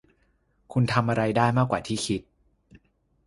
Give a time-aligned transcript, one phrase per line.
[0.73, 2.21] คุณทำอะไรได้มากกว่าที่คิด